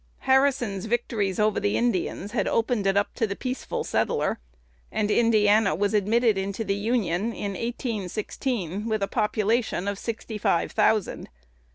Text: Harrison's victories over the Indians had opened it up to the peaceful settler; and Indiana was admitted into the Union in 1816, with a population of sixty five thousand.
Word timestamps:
Harrison's 0.21 0.85
victories 0.85 1.39
over 1.39 1.59
the 1.59 1.77
Indians 1.77 2.31
had 2.31 2.47
opened 2.47 2.87
it 2.87 2.97
up 2.97 3.13
to 3.13 3.27
the 3.27 3.35
peaceful 3.35 3.83
settler; 3.83 4.39
and 4.91 5.11
Indiana 5.11 5.75
was 5.75 5.93
admitted 5.93 6.39
into 6.39 6.63
the 6.63 6.73
Union 6.73 7.25
in 7.33 7.51
1816, 7.51 8.87
with 8.87 9.03
a 9.03 9.07
population 9.07 9.87
of 9.87 9.99
sixty 9.99 10.39
five 10.39 10.71
thousand. 10.71 11.29